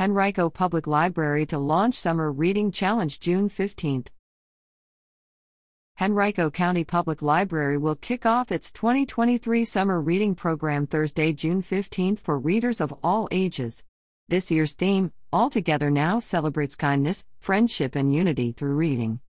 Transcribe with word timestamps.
Henrico 0.00 0.48
Public 0.48 0.86
Library 0.86 1.44
to 1.44 1.58
launch 1.58 1.94
Summer 1.94 2.32
Reading 2.32 2.72
Challenge 2.72 3.20
June 3.20 3.50
15th. 3.50 4.06
Henrico 6.00 6.50
County 6.50 6.84
Public 6.84 7.20
Library 7.20 7.76
will 7.76 7.96
kick 7.96 8.24
off 8.24 8.50
its 8.50 8.72
2023 8.72 9.62
Summer 9.62 10.00
Reading 10.00 10.34
Program 10.34 10.86
Thursday, 10.86 11.34
June 11.34 11.60
15th 11.60 12.18
for 12.18 12.38
readers 12.38 12.80
of 12.80 12.94
all 13.04 13.28
ages. 13.30 13.84
This 14.26 14.50
year's 14.50 14.72
theme, 14.72 15.12
All 15.34 15.50
Together 15.50 15.90
Now, 15.90 16.18
celebrates 16.18 16.76
kindness, 16.76 17.22
friendship, 17.38 17.94
and 17.94 18.14
unity 18.14 18.52
through 18.52 18.76
reading. 18.76 19.20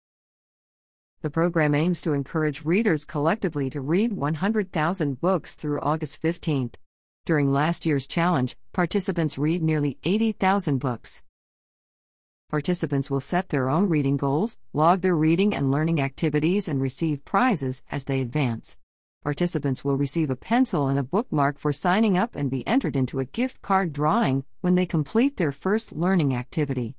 The 1.23 1.30
program 1.30 1.75
aims 1.75 2.00
to 2.02 2.12
encourage 2.12 2.64
readers 2.64 3.05
collectively 3.05 3.71
to 3.71 3.80
read 3.80 4.12
100,000 4.12 5.21
books 5.21 5.57
through 5.57 5.80
August 5.80 6.23
15th. 6.23 6.75
During 7.30 7.52
last 7.52 7.86
year's 7.86 8.08
challenge, 8.08 8.56
participants 8.72 9.38
read 9.38 9.62
nearly 9.62 9.98
80,000 10.02 10.78
books. 10.78 11.22
Participants 12.50 13.09
will 13.09 13.20
set 13.20 13.50
their 13.50 13.70
own 13.70 13.88
reading 13.88 14.16
goals, 14.16 14.59
log 14.72 15.00
their 15.00 15.14
reading 15.14 15.55
and 15.55 15.70
learning 15.70 16.00
activities, 16.00 16.66
and 16.66 16.82
receive 16.82 17.24
prizes 17.24 17.84
as 17.88 18.06
they 18.06 18.20
advance. 18.20 18.78
Participants 19.22 19.84
will 19.84 19.96
receive 19.96 20.28
a 20.28 20.34
pencil 20.34 20.88
and 20.88 20.98
a 20.98 21.05
bookmark 21.05 21.56
for 21.56 21.72
signing 21.72 22.19
up 22.19 22.34
and 22.34 22.50
be 22.50 22.66
entered 22.66 22.96
into 22.96 23.20
a 23.20 23.24
gift 23.24 23.62
card 23.62 23.92
drawing 23.92 24.42
when 24.60 24.74
they 24.74 24.84
complete 24.84 25.36
their 25.36 25.52
first 25.52 25.92
learning 25.92 26.34
activity. 26.34 26.97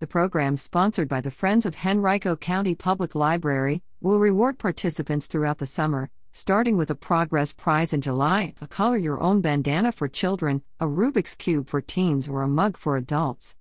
The 0.00 0.06
program, 0.06 0.58
sponsored 0.58 1.08
by 1.08 1.22
the 1.22 1.30
Friends 1.30 1.64
of 1.64 1.76
Henrico 1.82 2.36
County 2.36 2.74
Public 2.74 3.14
Library, 3.14 3.82
will 4.02 4.18
reward 4.18 4.58
participants 4.58 5.26
throughout 5.26 5.56
the 5.56 5.64
summer, 5.64 6.10
starting 6.38 6.76
with 6.76 6.88
a 6.88 6.94
Progress 6.94 7.52
Prize 7.52 7.92
in 7.92 8.00
July, 8.00 8.54
a 8.60 8.66
color 8.68 8.96
your 8.96 9.20
own 9.20 9.40
bandana 9.40 9.90
for 9.90 10.06
children, 10.06 10.62
a 10.78 10.86
Rubik's 10.86 11.34
Cube 11.34 11.68
for 11.68 11.80
teens, 11.80 12.28
or 12.28 12.42
a 12.42 12.48
mug 12.48 12.76
for 12.76 12.96
adults. 12.96 13.56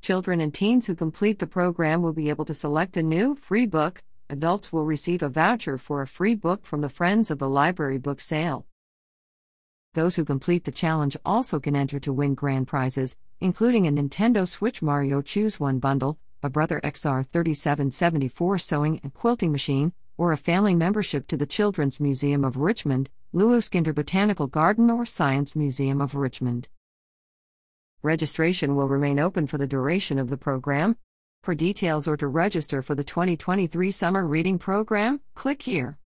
Children 0.00 0.40
and 0.40 0.54
teens 0.54 0.86
who 0.86 0.94
complete 0.94 1.40
the 1.40 1.48
program 1.48 2.02
will 2.02 2.12
be 2.12 2.28
able 2.28 2.44
to 2.44 2.54
select 2.54 2.96
a 2.96 3.02
new, 3.02 3.34
free 3.34 3.66
book. 3.66 4.04
Adults 4.28 4.72
will 4.72 4.84
receive 4.84 5.24
a 5.24 5.28
voucher 5.28 5.76
for 5.76 6.02
a 6.02 6.06
free 6.06 6.36
book 6.36 6.64
from 6.64 6.82
the 6.82 6.88
Friends 6.88 7.32
of 7.32 7.40
the 7.40 7.48
Library 7.48 7.98
book 7.98 8.20
sale. 8.20 8.64
Those 9.94 10.14
who 10.14 10.24
complete 10.24 10.66
the 10.66 10.70
challenge 10.70 11.16
also 11.24 11.58
can 11.58 11.74
enter 11.74 11.98
to 11.98 12.12
win 12.12 12.36
grand 12.36 12.68
prizes, 12.68 13.16
including 13.40 13.88
a 13.88 13.90
Nintendo 13.90 14.46
Switch 14.46 14.82
Mario 14.82 15.20
Choose 15.20 15.58
One 15.58 15.80
bundle, 15.80 16.16
a 16.44 16.48
Brother 16.48 16.80
XR3774 16.84 18.60
sewing 18.60 19.00
and 19.02 19.12
quilting 19.12 19.50
machine, 19.50 19.92
or 20.20 20.32
a 20.32 20.36
family 20.36 20.74
membership 20.74 21.26
to 21.26 21.34
the 21.34 21.46
Children's 21.46 21.98
Museum 21.98 22.44
of 22.44 22.58
Richmond, 22.58 23.08
Lewis 23.32 23.70
Ginter 23.70 23.94
Botanical 23.94 24.46
Garden, 24.46 24.90
or 24.90 25.06
Science 25.06 25.56
Museum 25.56 26.02
of 26.02 26.14
Richmond. 26.14 26.68
Registration 28.02 28.76
will 28.76 28.86
remain 28.86 29.18
open 29.18 29.46
for 29.46 29.56
the 29.56 29.66
duration 29.66 30.18
of 30.18 30.28
the 30.28 30.36
program. 30.36 30.98
For 31.42 31.54
details 31.54 32.06
or 32.06 32.18
to 32.18 32.26
register 32.26 32.82
for 32.82 32.94
the 32.94 33.02
2023 33.02 33.90
Summer 33.90 34.26
Reading 34.26 34.58
Program, 34.58 35.22
click 35.34 35.62
here. 35.62 35.99